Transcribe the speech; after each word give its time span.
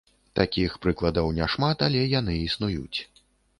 Такіх 0.37 0.77
прыкладаў 0.85 1.29
няшмат, 1.41 1.85
але 1.89 2.01
яны 2.19 2.41
існуюць. 2.49 2.99